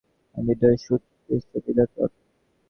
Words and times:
আমি 0.35 0.43
বিদ্রোহী-সুত 0.47 1.01
বিশ্ব-বিধাতৃর। 1.29 2.11